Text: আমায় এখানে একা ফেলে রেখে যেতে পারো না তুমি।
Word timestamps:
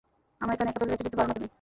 আমায় 0.43 0.55
এখানে 0.55 0.69
একা 0.71 0.79
ফেলে 0.81 0.91
রেখে 0.91 1.05
যেতে 1.07 1.17
পারো 1.17 1.27
না 1.29 1.35
তুমি। 1.37 1.47